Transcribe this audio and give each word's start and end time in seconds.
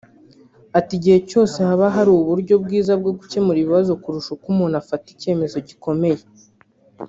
Ati 0.77 0.91
“Igihe 0.99 1.17
cyose 1.29 1.57
haba 1.67 1.85
hari 1.95 2.09
uburyo 2.13 2.55
bwiza 2.63 2.91
bwo 3.01 3.11
gukemura 3.19 3.57
ibibazo 3.59 3.91
kurusha 4.01 4.29
uko 4.35 4.45
umuntu 4.53 4.75
afata 4.81 5.05
icyemezo 5.15 5.57
gikomeye 5.67 6.21